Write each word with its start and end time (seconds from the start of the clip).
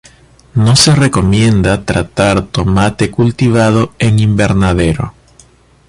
No 0.55 0.75
se 0.75 0.95
recomienda 0.95 1.85
tratar 1.85 2.47
tomate 2.47 3.11
cultivado 3.11 3.93
en 3.99 4.17
invernadero. 4.17 5.13